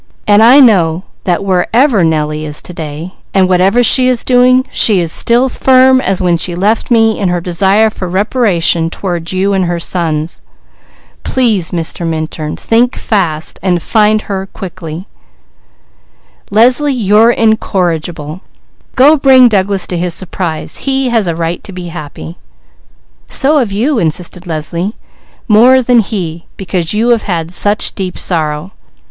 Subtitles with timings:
[0.27, 5.11] I know that wherever Nellie is to day and whatever she is doing, she is
[5.11, 9.65] still firm as when she left me in her desire for reparation toward you and
[9.65, 10.41] her sons.
[11.23, 15.05] Please think fast, and find her quickly."
[16.49, 18.41] "Leslie, you're incorrigible!
[18.95, 20.77] Go bring Douglas to his surprise.
[20.77, 22.37] He has a right to be happy."
[23.27, 24.95] "So have you," insisted Leslie.
[25.47, 28.71] "More than he, because you have had such deep sorrow.